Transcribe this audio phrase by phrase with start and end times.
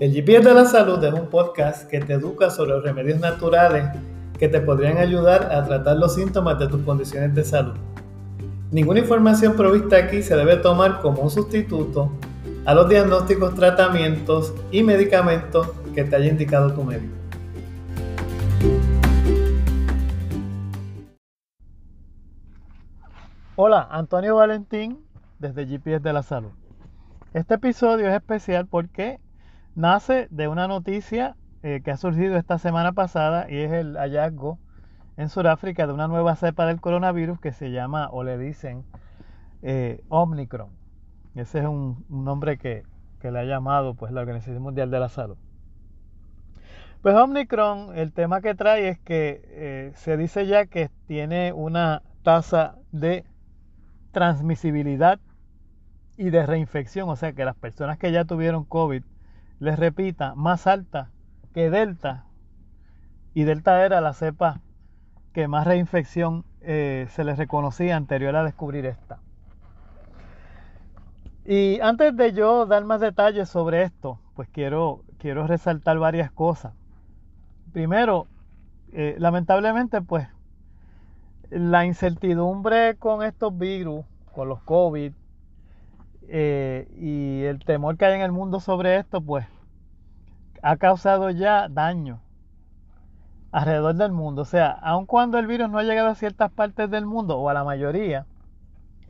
[0.00, 3.90] El GPS de la Salud es un podcast que te educa sobre los remedios naturales
[4.36, 7.74] que te podrían ayudar a tratar los síntomas de tus condiciones de salud.
[8.72, 12.10] Ninguna información provista aquí se debe tomar como un sustituto
[12.64, 17.14] a los diagnósticos, tratamientos y medicamentos que te haya indicado tu médico.
[23.54, 24.98] Hola, Antonio Valentín
[25.38, 26.50] desde GPS de la Salud.
[27.32, 29.20] Este episodio es especial porque
[29.74, 34.58] nace de una noticia eh, que ha surgido esta semana pasada y es el hallazgo
[35.16, 38.84] en Sudáfrica de una nueva cepa del coronavirus que se llama o le dicen
[39.62, 40.68] eh, Omicron.
[41.34, 42.84] Ese es un, nombre que,
[43.22, 45.38] le ha llamado pues la Organización Mundial de la Salud.
[47.00, 52.02] Pues Omicron, el tema que trae es que eh, se dice ya que tiene una
[52.22, 53.24] tasa de
[54.12, 55.18] transmisibilidad
[56.18, 59.02] y de reinfección, o sea que las personas que ya tuvieron COVID
[59.64, 61.10] les repita, más alta
[61.52, 62.24] que Delta.
[63.32, 64.60] Y Delta era la cepa
[65.32, 69.18] que más reinfección eh, se les reconocía anterior a descubrir esta.
[71.44, 76.72] Y antes de yo dar más detalles sobre esto, pues quiero, quiero resaltar varias cosas.
[77.72, 78.28] Primero,
[78.92, 80.28] eh, lamentablemente, pues
[81.50, 85.12] la incertidumbre con estos virus, con los COVID,
[86.28, 89.46] eh, y el temor que hay en el mundo sobre esto, pues
[90.64, 92.22] ha causado ya daño
[93.52, 94.42] alrededor del mundo.
[94.42, 97.50] O sea, aun cuando el virus no ha llegado a ciertas partes del mundo, o
[97.50, 98.24] a la mayoría,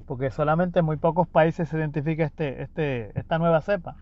[0.05, 3.94] porque solamente en muy pocos países se identifica este, este, esta nueva cepa.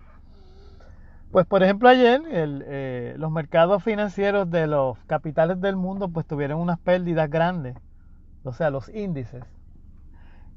[1.30, 6.58] Pues por ejemplo ayer eh, los mercados financieros de los capitales del mundo pues tuvieron
[6.58, 7.76] unas pérdidas grandes,
[8.44, 9.44] o sea, los índices.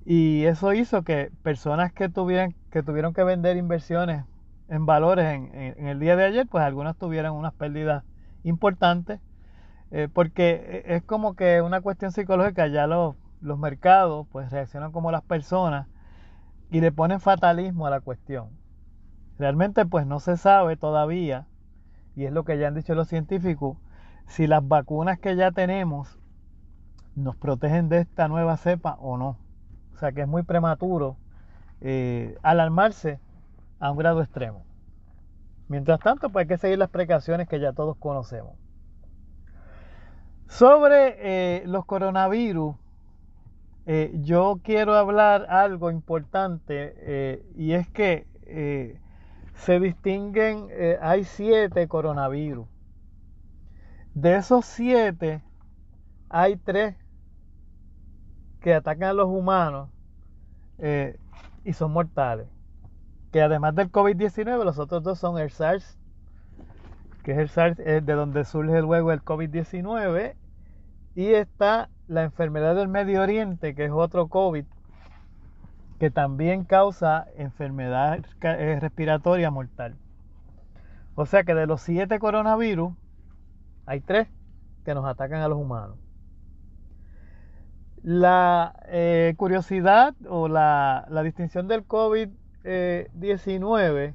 [0.05, 4.23] Y eso hizo que personas que, tuvieran, que tuvieron que vender inversiones
[4.67, 8.03] en valores en, el día de ayer, pues algunas tuvieran unas pérdidas
[8.43, 9.19] importantes,
[9.91, 15.11] eh, porque es como que una cuestión psicológica, ya los, los mercados pues reaccionan como
[15.11, 15.87] las personas
[16.71, 18.49] y le ponen fatalismo a la cuestión.
[19.37, 21.45] Realmente pues no se sabe todavía,
[22.15, 23.77] y es lo que ya han dicho los científicos,
[24.27, 26.17] si las vacunas que ya tenemos
[27.15, 29.37] nos protegen de esta nueva cepa o no.
[29.93, 31.17] O sea que es muy prematuro
[31.81, 33.19] eh, alarmarse
[33.79, 34.65] a un grado extremo.
[35.67, 38.55] Mientras tanto, pues hay que seguir las precauciones que ya todos conocemos.
[40.47, 42.75] Sobre eh, los coronavirus,
[43.87, 48.27] eh, yo quiero hablar algo importante y es que
[49.55, 50.67] se distinguen,
[51.01, 52.67] hay siete coronavirus.
[54.13, 55.41] De esos siete,
[56.29, 56.95] hay tres
[58.61, 59.89] que atacan a los humanos
[60.79, 61.19] eh,
[61.63, 62.47] y son mortales.
[63.35, 65.99] Que además del COVID-19, los otros dos son el SARS,
[67.21, 70.35] que es el SARS de donde surge luego el COVID-19,
[71.15, 74.63] y está la enfermedad del Medio Oriente, que es otro COVID,
[75.99, 79.95] que también causa enfermedad eh, respiratoria mortal.
[81.15, 82.93] O sea que de los siete coronavirus,
[83.85, 84.29] hay tres
[84.85, 85.97] que nos atacan a los humanos.
[88.01, 91.83] La eh, curiosidad o la, distinción del
[92.65, 94.13] COVID-19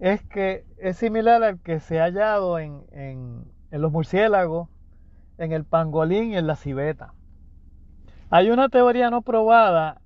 [0.00, 4.68] es que es similar al que se ha hallado en, en, los murciélagos,
[5.38, 7.14] en el pangolín y en la civeta.
[8.30, 10.00] Hay una teoría no probada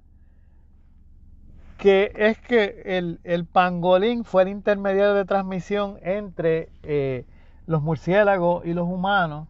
[1.79, 2.83] que es que
[3.25, 7.27] el, pangolín fue el intermediario de transmisión entre eh,
[7.67, 9.49] los murciélagos y los humanos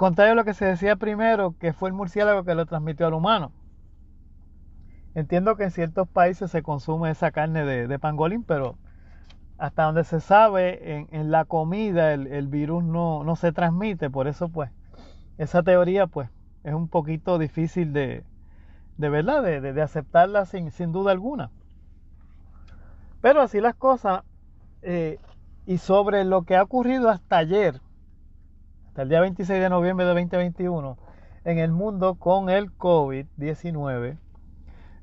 [0.00, 3.12] Contrario a lo que se decía primero, que fue el murciélago que lo transmitió al
[3.12, 3.52] humano.
[5.14, 8.76] Entiendo que en ciertos países se consume esa carne de, pangolín, pero
[9.58, 14.08] hasta donde se sabe, en, la comida el, virus no, se transmite.
[14.08, 14.70] Por eso, pues,
[15.36, 16.30] esa teoría, pues,
[16.62, 18.24] es un poquito difícil de,
[18.98, 21.50] de verdad, de, aceptarla sin, sin, duda alguna.
[23.20, 24.22] Pero así las cosas,
[24.82, 25.18] eh,
[25.66, 27.80] y sobre lo que ha ocurrido hasta ayer,
[28.88, 30.96] hasta el día 26 de noviembre de 2021
[31.44, 34.18] en el mundo con el COVID-19,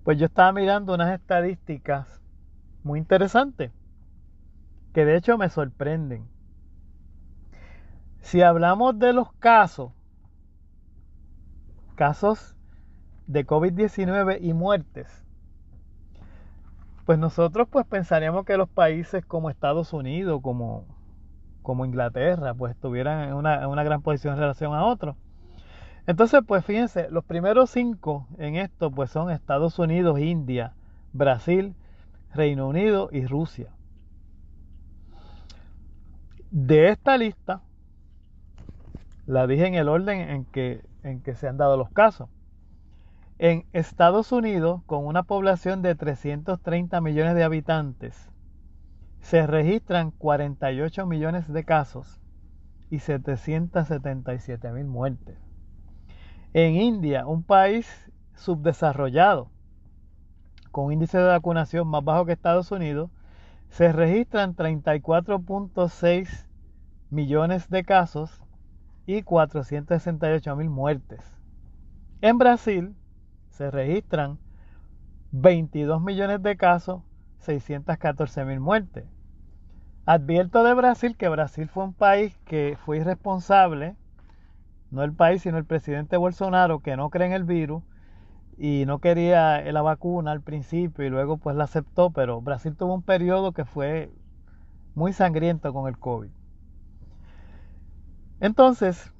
[0.07, 2.21] pues yo estaba mirando unas estadísticas
[2.81, 3.73] muy interesantes
[4.93, 6.29] que de hecho me sorprenden.
[8.21, 9.91] Si hablamos de los casos,
[11.95, 12.55] casos
[13.25, 15.25] de COVID-19 y muertes,
[17.05, 20.85] pues nosotros pues pensaríamos que los países como Estados Unidos, como
[21.63, 25.17] como Inglaterra, pues estuvieran en una, una gran posición en relación a otros.
[26.07, 30.73] Entonces, pues fíjense, los primeros cinco en esto, pues son Estados Unidos, India,
[31.11, 31.75] Brasil,
[32.33, 33.73] Reino Unido y Rusia.
[36.49, 37.61] de esta lista,
[39.25, 42.29] la dije en el orden en que, en que se han dado los casos.
[43.37, 48.31] En Estados Unidos, con una población de 330 millones de habitantes,
[49.19, 52.21] se registran 48 millones de casos
[52.89, 55.46] y 777 mil muertes.
[56.53, 59.49] En India, un país subdesarrollado,
[60.71, 63.09] con índice de vacunación más bajo que Estados Unidos,
[63.69, 66.47] se registran 34.6
[67.09, 68.41] millones de casos
[69.05, 71.21] y 468 mil muertes.
[72.21, 72.95] En Brasil
[73.49, 74.39] se registran
[75.31, 77.01] 22 millones de casos,
[77.39, 79.05] 614 mil muertes.
[80.05, 83.97] Advierto de Brasil que Brasil fue un país que fue irresponsable,
[84.91, 87.83] no el país, sino el presidente Bolsonaro, que no cree en el virus
[88.57, 92.93] y no quería la vacuna al principio y luego pues la aceptó, pero Brasil tuvo
[92.93, 94.11] un periodo que fue
[94.95, 96.31] muy sangriento con el COVID.
[98.39, 99.11] Entonces,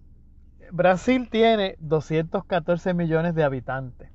[0.71, 4.09] Brasil tiene 214 millones de habitantes.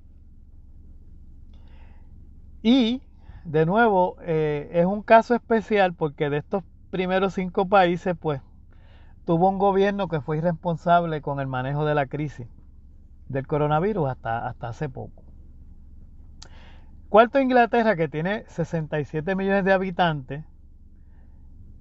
[2.63, 3.03] Y
[3.45, 8.41] de nuevo, eh, es un caso especial porque de estos primeros cinco países, pues,
[9.25, 12.49] tuvo un gobierno que fue irresponsable con el manejo de la crisis
[13.29, 15.23] del coronavirus hasta, hasta hace poco.
[17.09, 20.45] Cuarto, Inglaterra, que tiene 67 millones de habitantes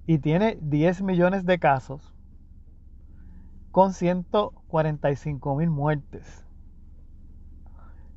[0.06, 2.14] y tiene 10 millones de casos,
[3.70, 6.46] con 145 mil muertes.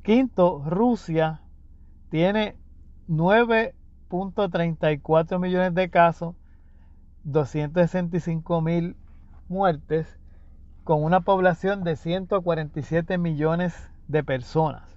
[0.02, 1.40] Quinto, Rusia
[2.10, 2.58] tiene
[3.08, 6.34] 9.34 millones de casos,
[7.24, 8.94] 265 mil
[9.48, 10.18] muertes,
[10.84, 14.96] con una población de 147 millones de personas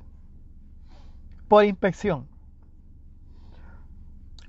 [1.49, 2.27] por inspección.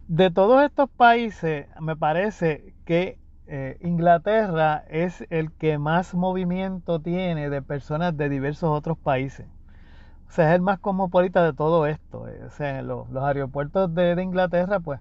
[0.06, 7.49] De todos estos países, me parece que eh, Inglaterra es el que más movimiento tiene
[7.50, 9.46] de personas de diversos otros países.
[10.29, 12.29] O sea, es el más cosmopolita de todo esto.
[12.29, 15.00] Eh, o sea, los, aeropuertos de, Inglaterra, pues,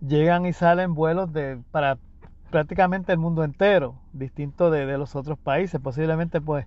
[0.00, 1.98] llegan y salen vuelos de, para
[2.50, 5.80] prácticamente el mundo entero, distinto de, los otros países.
[5.80, 6.66] Posiblemente, pues,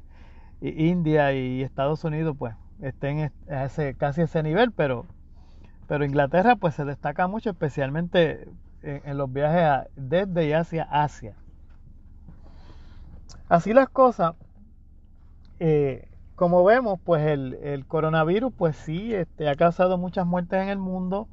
[0.62, 5.06] India y Estados Unidos, pues, estén a ese, casi a ese nivel, pero,
[5.88, 8.48] pero Inglaterra, pues, se destaca mucho, especialmente
[8.82, 11.36] en, los viajes desde y hacia Asia.
[13.48, 14.36] Así las cosas,
[15.60, 20.78] eh, como vemos, pues el, coronavirus, pues sí, este, ha causado muchas muertes en el
[20.78, 21.28] mundo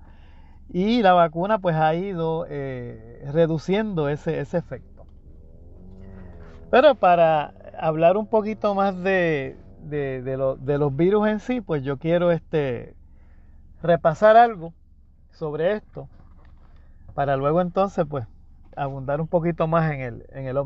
[0.68, 5.06] y la vacuna, pues ha ido eh, reduciendo ese, ese efecto.
[6.70, 9.56] Pero para hablar un poquito más de,
[9.88, 10.36] de,
[10.78, 12.94] los virus en sí, pues yo quiero este,
[13.82, 14.74] repasar algo
[15.30, 16.08] sobre esto
[17.16, 18.26] para luego entonces, pues,
[18.76, 20.58] abundar un poquito más en el, en el.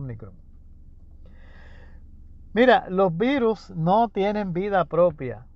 [2.53, 5.46] Mira, los virus no tienen vida propia.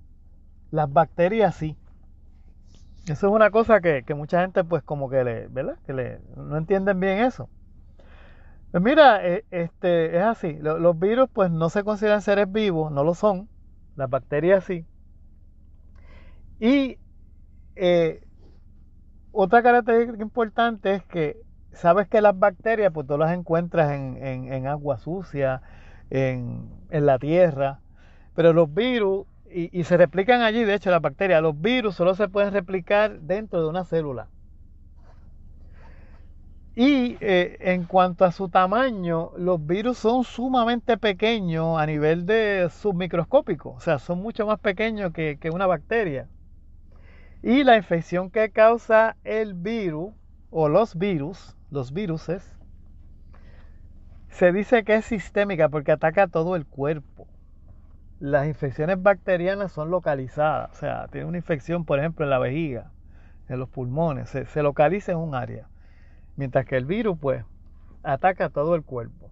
[0.71, 1.75] Las bacterias sí.
[3.07, 5.77] Eso es una cosa que, mucha gente pues como que le, ¿verdad?
[5.85, 7.49] Que le, no entienden bien eso.
[8.71, 10.53] Pues mira, e, este, es así.
[10.53, 13.47] Los, virus pues no se consideran seres vivos, no lo son.
[13.95, 14.85] Las bacterias sí.
[16.59, 16.97] Y
[17.75, 18.21] eh,
[19.31, 21.37] otra característica importante es que
[21.73, 25.61] sabes que las bacterias pues tú las encuentras en, en, en agua sucia,
[26.09, 27.79] en, la tierra.
[28.35, 32.27] Pero los virus, y, se replican allí, de hecho, las bacterias, los virus solo se
[32.27, 34.27] pueden replicar dentro de una célula.
[36.75, 42.67] Y eh, en cuanto a su tamaño, los virus son sumamente pequeños a nivel de
[42.69, 46.27] submicroscópico, o sea, son mucho más pequeños que, que una bacteria.
[47.41, 50.13] Y la infección que causa el virus
[50.49, 52.51] o los virus, los viruses,
[54.27, 57.27] se dice que es sistémica porque ataca todo el cuerpo.
[58.25, 62.89] Las infecciones bacterianas son localizadas, o sea, tiene una infección, por ejemplo, en la vejiga,
[63.47, 65.67] en los pulmones, se, localiza en un área.
[66.35, 67.45] Mientras que el virus, pues,
[68.01, 69.29] ataca todo el cuerpo.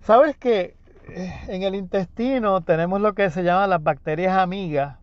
[0.00, 4.98] ¿Sabes que eh, en el intestino tenemos lo que se llama las bacterias amigas,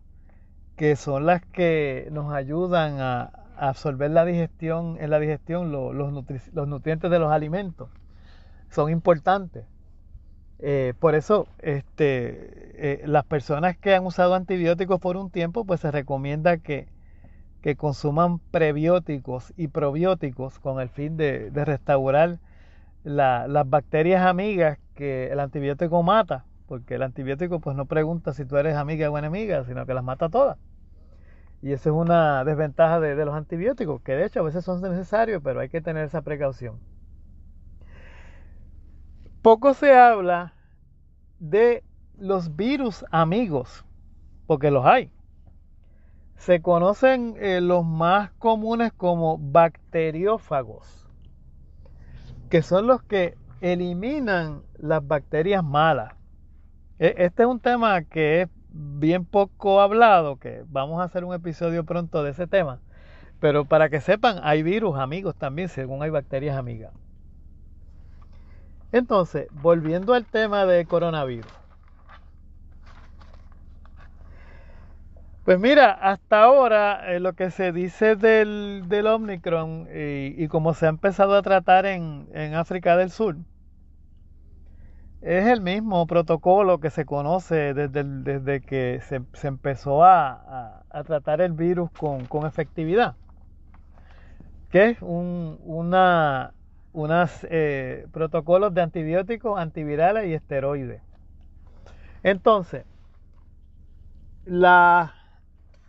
[0.76, 6.68] que son las que nos ayudan a, absorber la digestión, en la digestión los, los
[6.68, 7.88] nutrientes de los alimentos
[8.68, 9.64] son importantes.
[10.64, 15.80] Eh, por eso, este, eh, las personas que han usado antibióticos por un tiempo, pues
[15.80, 16.86] se recomienda que,
[17.76, 22.38] consuman prebióticos y probióticos con el fin de, restaurar
[23.04, 28.56] las bacterias amigas que el antibiótico mata, porque el antibiótico pues no pregunta si tú
[28.56, 30.58] eres amiga o enemiga, sino que las mata todas.
[31.62, 34.80] Y esa es una desventaja de, de los antibióticos, que de hecho a veces son
[34.82, 36.78] necesarios, pero hay que tener esa precaución.
[39.42, 40.54] Poco se habla
[41.40, 41.82] de
[42.16, 43.84] los virus amigos,
[44.46, 45.10] porque los hay.
[46.36, 51.08] Se conocen eh, los más comunes como bacteriófagos,
[52.50, 56.14] que son los que eliminan las bacterias malas.
[57.00, 61.34] E, este es un tema que es bien poco hablado, que vamos a hacer un
[61.34, 62.78] episodio pronto de ese tema.
[63.40, 66.92] Pero para que sepan, hay virus amigos también, según hay bacterias amigas.
[68.92, 71.50] Entonces, volviendo al tema de coronavirus.
[75.44, 80.86] Pues mira, hasta ahora eh, lo que se dice del, del Omicron y, como se
[80.86, 83.36] ha empezado a tratar en, en África del Sur,
[85.20, 91.04] es el mismo protocolo que se conoce desde, desde que se, se empezó a, a,
[91.04, 93.16] tratar el virus con, con efectividad,
[94.70, 96.54] que es un, una,
[96.92, 101.00] unos eh, protocolos de antibióticos, antivirales y esteroides.
[102.22, 102.84] Entonces,
[104.44, 105.14] la,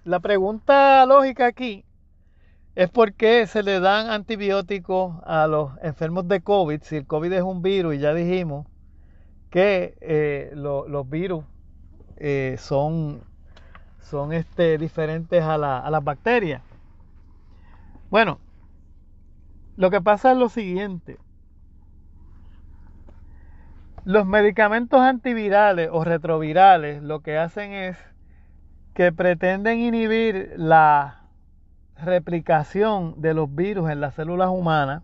[0.05, 1.85] la pregunta lógica aquí
[2.75, 7.31] es por qué se le dan antibióticos a los enfermos de COVID, si el COVID
[7.33, 8.65] es un virus y ya dijimos
[9.51, 11.45] que eh, los virus
[12.17, 13.21] eh, son,
[13.99, 16.63] son este, diferentes a, a las bacterias.
[18.09, 18.39] Bueno,
[19.75, 21.17] lo que pasa es lo siguiente.
[24.05, 27.97] Los medicamentos antivirales o retrovirales lo que hacen es
[28.93, 31.21] que pretenden inhibir la
[31.97, 35.03] replicación de los virus en las células humanas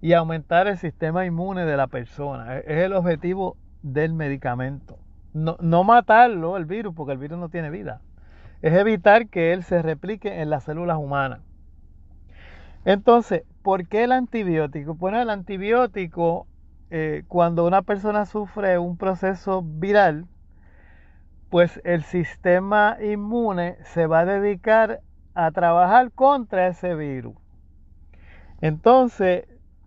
[0.00, 2.58] y aumentar el sistema inmune de la persona.
[2.58, 4.98] E-, es el objetivo del medicamento.
[5.32, 8.00] No, no, matarlo, el virus, porque el virus no tiene vida.
[8.62, 11.40] Es evitar que él se replique en las células humanas.
[12.84, 14.94] Entonces, ¿por qué el antibiótico?
[14.94, 16.46] Bueno, el antibiótico,
[16.90, 20.26] eh, cuando una persona sufre un proceso viral,
[21.50, 25.00] pues el sistema inmune se va a dedicar
[25.34, 27.34] a trabajar contra ese virus.
[28.60, 29.46] Entonces,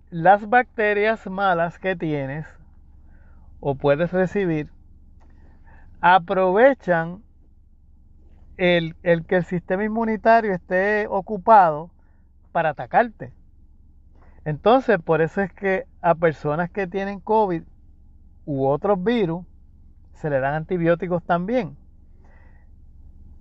[0.10, 2.46] las bacterias malas que tienes
[3.60, 4.70] o puedes recibir
[6.02, 7.24] aprovechan
[8.58, 11.90] el, que el sistema inmunitario esté ocupado
[12.52, 13.34] para atacarte.
[14.46, 17.64] Entonces, por eso es que a personas que tienen COVID
[18.46, 19.46] u otros virus
[20.14, 21.78] se le dan antibióticos también.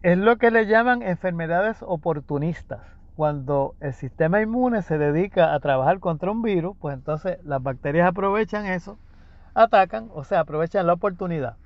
[0.02, 2.80] Es lo que le llaman enfermedades oportunistas
[3.16, 8.08] cuando el sistema inmune se dedica a trabajar contra un virus, pues entonces las bacterias
[8.08, 8.98] aprovechan eso,
[9.54, 11.56] atacan, o sea, aprovechan la oportunidad.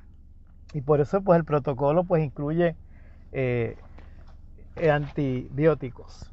[0.72, 2.74] Y por eso pues el protocolo pues incluye
[3.32, 3.76] eh,
[4.90, 6.30] antibióticos.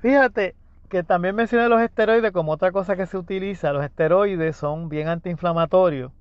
[0.00, 0.54] Fíjate
[0.90, 3.72] que también mencioné los esteroides como otra cosa que se utiliza.
[3.72, 6.12] Los esteroides son bien antiinflamatorios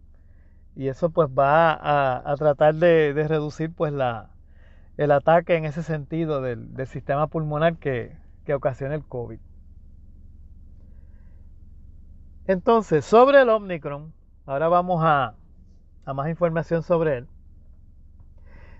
[0.75, 4.29] y eso pues va a, tratar de, de reducir pues la,
[4.99, 8.17] el ataque en ese sentido del, sistema pulmonar que,
[8.53, 9.39] ocasiona el COVID.
[12.47, 14.11] Entonces, sobre el Omicron,
[14.45, 15.35] ahora vamos a,
[16.03, 17.29] a más información sobre él.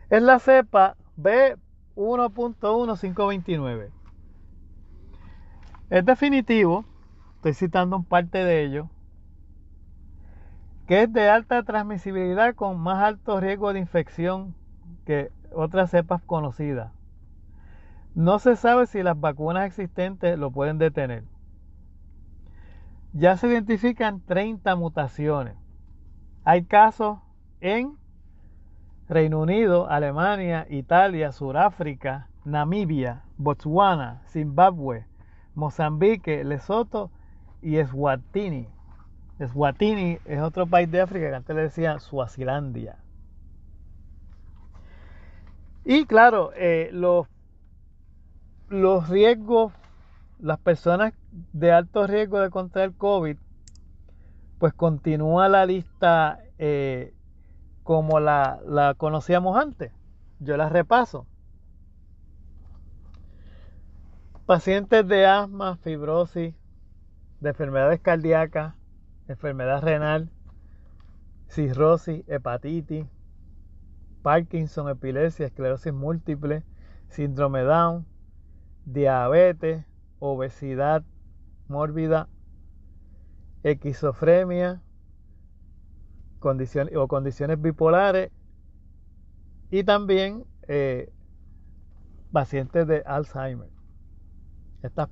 [0.09, 3.91] Es la cepa B1.1529.
[5.89, 6.85] Es definitivo,
[7.37, 8.89] estoy citando parte de ello,
[10.87, 14.53] que es de alta transmisibilidad con más alto riesgo de infección
[15.05, 16.91] que otras cepas conocidas.
[18.13, 21.23] No se sabe si las vacunas existentes lo pueden detener.
[23.13, 25.55] Ya se identifican 30 mutaciones.
[26.43, 27.17] Hay casos
[27.61, 27.97] en
[29.07, 35.08] Reino Unido, Alemania, Italia, Sudáfrica, Namibia, Botswana, Zimbabue,
[35.55, 37.11] Mozambique, Lesoto
[37.61, 38.67] y Eswatini.
[39.39, 42.97] Eswatini es otro país de África que antes le decía Suazilandia.
[45.85, 47.27] Y claro, eh, los,
[48.67, 49.73] los riesgos,
[50.39, 51.13] las personas
[51.53, 53.37] de alto riesgo de contraer COVID,
[54.59, 57.13] pues continúa la lista eh,
[57.83, 59.93] como la, la conocíamos antes.
[60.39, 61.25] Yo la repaso.
[64.49, 66.55] Pacientes de asma, fibrosis,
[67.39, 68.73] de enfermedades cardíacas,
[69.27, 70.31] enfermedad renal,
[71.49, 73.05] cirrosis, hepatitis,
[74.23, 76.63] Parkinson, epilepsia, esclerosis múltiple,
[77.09, 78.07] síndrome Down,
[78.85, 79.85] diabetes,
[80.17, 81.03] obesidad
[81.67, 82.27] mórbida,
[83.61, 84.81] esquizofrenia
[86.39, 88.31] condiciones, o condiciones bipolares
[89.69, 91.13] y también eh,
[92.31, 93.78] pacientes de Alzheimer.
[94.83, 95.09] Estas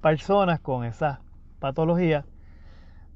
[0.00, 1.18] personas con esas
[1.58, 2.24] patologías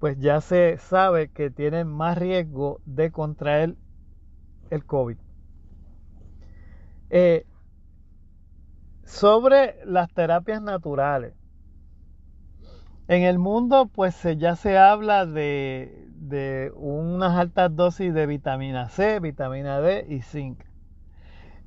[0.03, 3.77] pues ya se sabe que tienen más riesgo de contraer
[4.71, 5.17] el COVID.
[7.09, 7.47] Eh,
[9.05, 11.35] sobre las terapias naturales.
[13.07, 19.21] En el mundo, pues ya se habla de, de unas altas dosis de vitamina C,
[19.21, 20.65] vitamina D y zinc.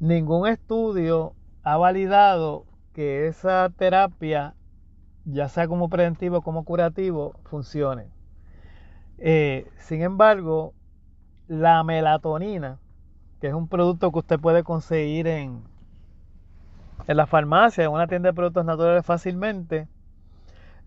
[0.01, 4.55] Ningún estudio ha validado que esa terapia,
[5.25, 8.07] ya sea como preventivo como curativo, funcione.
[9.17, 10.73] Eh, sin embargo,
[11.49, 12.79] la melatonina,
[13.41, 15.61] que es un producto que usted puede conseguir en,
[17.05, 19.89] en la farmacia, en una tienda de productos naturales fácilmente,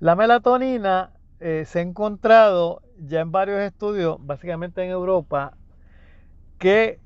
[0.01, 1.11] la melatonina
[1.41, 5.59] eh, se ha encontrado ya en varios estudios, básicamente en Europa,
[6.57, 7.01] que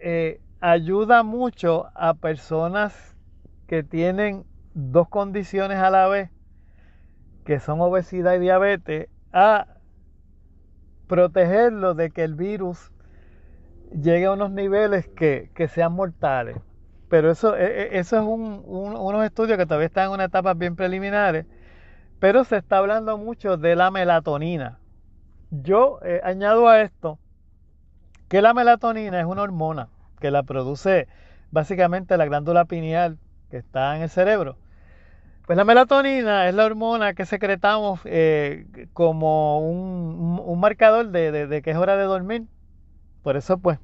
[0.00, 3.17] eh, ayuda mucho a personas
[3.68, 4.44] que tienen
[4.74, 6.30] dos condiciones a la vez,
[7.44, 9.66] que son obesidad y diabetes, a
[11.06, 12.90] protegerlo de que el virus
[13.92, 16.56] llegue a unos niveles que, sean mortales.
[17.10, 20.54] Pero eso, e, e, eso es un, unos estudios que todavía están en una etapa
[20.54, 21.46] bien preliminares,
[22.20, 24.78] pero se está hablando mucho de la melatonina.
[25.50, 27.18] Yo eh, añado a esto
[28.28, 29.88] que la melatonina es una hormona
[30.20, 31.06] que la produce
[31.50, 33.18] básicamente la glándula pineal
[33.50, 34.56] que está en el cerebro.
[35.48, 41.76] Pues la melatonina es la hormona que secretamos eh, como un, marcador de, que es
[41.78, 42.44] hora de dormir.
[43.22, 43.78] Por eso pues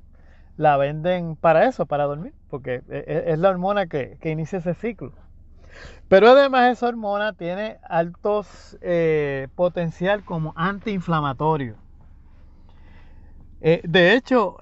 [0.58, 4.74] la venden para eso, para dormir, porque e, e, es, la hormona que, inicia ese
[4.74, 5.12] ciclo.
[6.08, 11.76] Pero además esa hormona tiene altos eh, potencial como antiinflamatorio.
[13.62, 14.58] Eh, de hecho,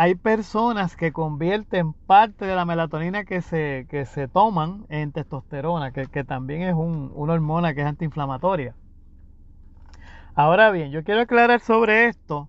[0.00, 5.92] hay personas que convierten parte de la melatonina que se, que se toman en testosterona,
[5.92, 8.74] que, también es una hormona que es antiinflamatoria.
[10.34, 12.48] Ahora bien, yo quiero aclarar sobre esto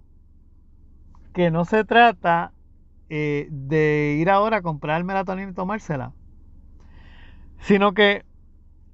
[1.33, 2.53] que no se trata
[3.09, 6.13] eh, de ir ahora a comprar melatonina y tomársela,
[7.59, 8.23] sino que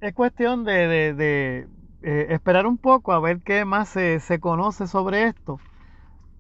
[0.02, 1.16] es cuestión de,
[2.02, 5.60] eh, esperar un poco a ver qué más se, se conoce sobre esto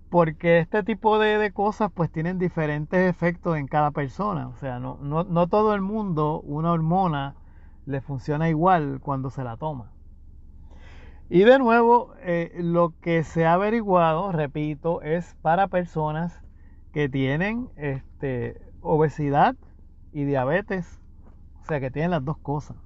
[0.10, 4.48] porque este tipo de, cosas pues tienen diferentes efectos en cada persona.
[4.48, 7.36] O sea, no, no, todo el mundo una hormona
[7.86, 9.92] le funciona igual cuando se la toma.
[11.30, 16.42] Y de nuevo, eh, lo que se ha averiguado, repito, es para personas
[16.94, 19.56] que tienen este, obesidad
[20.14, 21.02] y diabetes.
[21.62, 22.78] O sea, que tienen las dos cosas.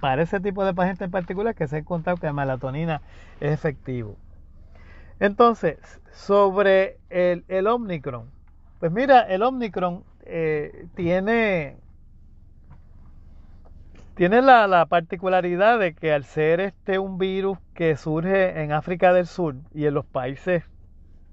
[0.00, 3.02] Para ese tipo de pacientes en particular que se ha encontrado que la melatonina
[3.40, 4.16] es efectivo.
[5.20, 8.30] Entonces, sobre el, Omicron.
[8.80, 11.76] Pues mira, el Omicron eh, tiene,
[14.14, 19.26] tiene la, particularidad de que al ser este un virus que surge en África del
[19.26, 20.64] Sur y en los países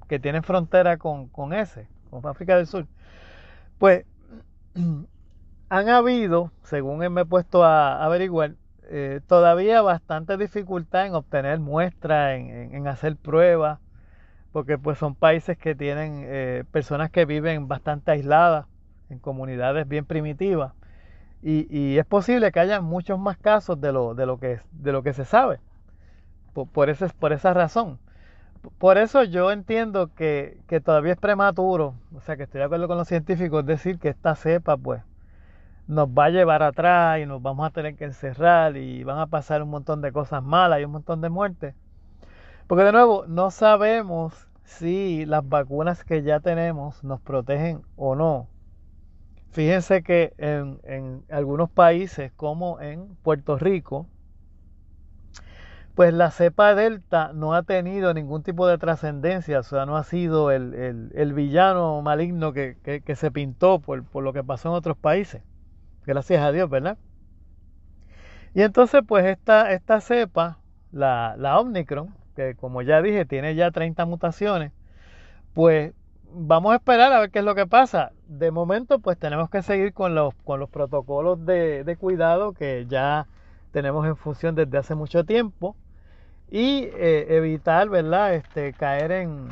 [0.07, 2.87] que tienen frontera con, ese, con África del Sur,
[3.79, 4.05] pues
[5.69, 8.55] han habido, según me he puesto a averiguar,
[8.89, 13.79] eh, todavía bastante dificultad en obtener muestras, en, hacer pruebas,
[14.51, 18.65] porque pues son países que tienen eh, personas que viven bastante aisladas,
[19.09, 20.73] en comunidades bien primitivas,
[21.41, 25.03] y, es posible que haya muchos más casos de lo, de lo, que, de lo
[25.03, 25.59] que se sabe,
[26.53, 27.99] por, por, por esa razón.
[28.77, 32.87] Por eso yo entiendo que, que todavía es prematuro, o sea que estoy de acuerdo
[32.87, 35.01] con los científicos, decir que esta cepa pues
[35.87, 39.27] nos va a llevar atrás y nos vamos a tener que encerrar y van a
[39.27, 41.75] pasar un montón de cosas malas y un montón de muertes.
[42.67, 48.47] Porque de nuevo, no sabemos si las vacunas que ya tenemos nos protegen o no.
[49.51, 54.07] Fíjense que en, en algunos países como en Puerto Rico,
[55.95, 60.03] pues la cepa delta no ha tenido ningún tipo de trascendencia, o sea, no ha
[60.03, 64.75] sido el, el, villano maligno que, que, se pintó por, por, lo que pasó en
[64.75, 65.43] otros países.
[66.05, 66.97] Gracias a Dios, ¿verdad?
[68.53, 70.59] Y entonces, pues esta, esta cepa,
[70.91, 74.71] la, la Omicron, que como ya dije, tiene ya 30 mutaciones,
[75.53, 75.93] pues
[76.33, 78.11] vamos a esperar a ver qué es lo que pasa.
[78.27, 83.27] De momento, pues tenemos que seguir con los, con los protocolos de, cuidado que ya
[83.71, 85.75] tenemos en función desde hace mucho tiempo
[86.49, 89.47] y eh, evitar, ¿verdad?, este, caer en,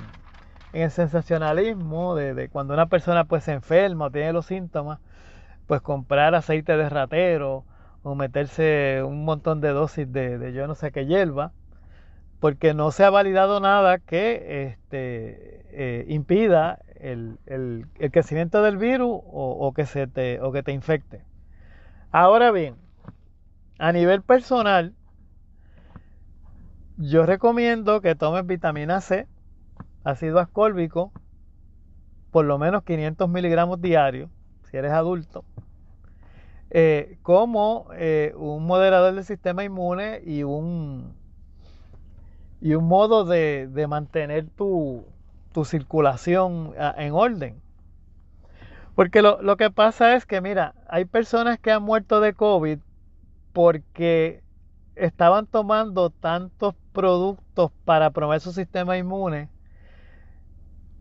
[0.73, 4.99] en el sensacionalismo de, de, cuando una persona pues se enferma o tiene los síntomas,
[5.71, 7.63] pues comprar aceite de ratero
[8.03, 11.53] o meterse un montón de dosis de, yo no sé qué hierba,
[12.41, 18.75] porque no se ha validado nada que este, eh, impida el, el, el, crecimiento del
[18.75, 21.23] virus o, o, que se te, o que te infecte.
[22.12, 22.75] Ahora bien,
[23.79, 24.93] a nivel personal,
[26.97, 29.25] yo recomiendo que tomes vitamina C,
[30.03, 31.13] ácido ascórbico,
[32.29, 34.29] por lo menos 500 miligramos diarios,
[34.69, 35.45] si eres adulto,
[36.71, 41.13] eh, como eh, un moderador del sistema inmune y un,
[42.62, 45.05] y un modo de, mantener tu,
[45.65, 47.62] circulación ah, en orden.
[48.95, 52.79] Porque lo, lo, que pasa es que, mira, hay personas que han muerto de COVID
[53.53, 54.41] porque
[54.95, 59.49] estaban tomando tantos productos para promover su sistema inmune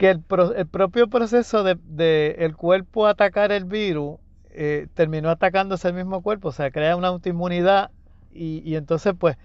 [0.01, 4.19] que el, propio proceso de, el cuerpo atacar el virus
[4.53, 7.91] eh, terminó atacándose el mismo cuerpo, o sea, crea una autoinmunidad
[8.33, 9.37] y, entonces pues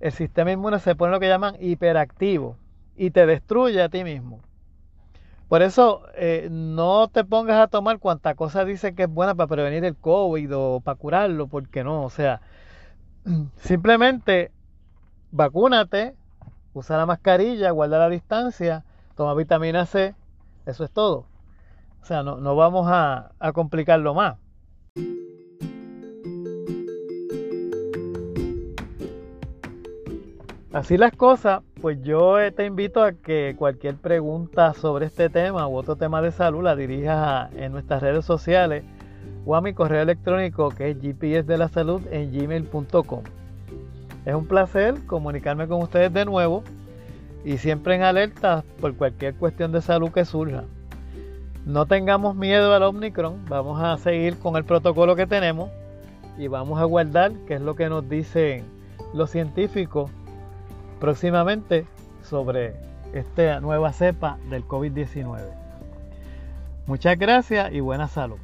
[0.00, 2.56] el sistema inmune se pone lo que llaman hiperactivo
[2.96, 4.40] y te destruye a ti mismo.
[5.48, 9.46] Por eso eh, no te pongas a tomar cuanta cosa dice que es buena para
[9.46, 12.40] prevenir el COVID o para curarlo, porque no, o sea,
[13.56, 14.50] simplemente
[15.30, 16.14] vacúnate,
[16.72, 18.84] usa la mascarilla, guarda la distancia,
[19.16, 20.14] toma vitamina C,
[20.66, 21.26] eso es todo.
[22.04, 24.36] O sea, no, no vamos a, complicarlo más.
[30.74, 35.76] Así las cosas, pues yo te invito a que cualquier pregunta sobre este tema u
[35.76, 38.84] otro tema de salud la dirijas en nuestras redes sociales
[39.46, 43.22] o a mi correo electrónico que es gps de la salud en gmail.com.
[44.26, 46.64] Es un placer comunicarme con ustedes de nuevo
[47.46, 50.64] y siempre en alerta por cualquier cuestión de salud que surja.
[51.64, 55.70] No tengamos miedo al Omicron, vamos a seguir con el protocolo que tenemos
[56.36, 58.64] y vamos a guardar qué es lo que nos dicen
[59.14, 60.10] los científicos
[61.00, 61.86] próximamente
[62.22, 62.74] sobre
[63.14, 65.40] esta nueva cepa del COVID-19.
[66.86, 68.43] Muchas gracias y buena salud.